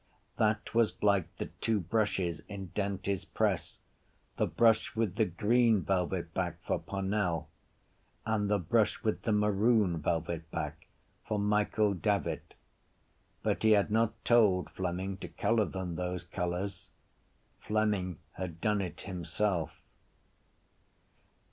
That 0.37 0.73
was 0.73 0.95
like 1.03 1.35
the 1.37 1.45
two 1.61 1.79
brushes 1.79 2.39
in 2.49 2.71
Dante’s 2.73 3.23
press, 3.23 3.77
the 4.37 4.47
brush 4.47 4.95
with 4.95 5.13
the 5.15 5.27
green 5.27 5.83
velvet 5.83 6.33
back 6.33 6.57
for 6.65 6.79
Parnell 6.79 7.49
and 8.25 8.49
the 8.49 8.57
brush 8.57 9.03
with 9.03 9.21
the 9.21 9.31
maroon 9.31 10.01
velvet 10.01 10.49
back 10.49 10.87
for 11.27 11.37
Michael 11.37 11.93
Davitt. 11.93 12.55
But 13.43 13.61
he 13.61 13.73
had 13.73 13.91
not 13.91 14.25
told 14.25 14.71
Fleming 14.71 15.17
to 15.17 15.27
colour 15.27 15.65
them 15.65 15.93
those 15.97 16.23
colours. 16.23 16.89
Fleming 17.59 18.17
had 18.31 18.59
done 18.59 18.81
it 18.81 19.01
himself. 19.01 19.71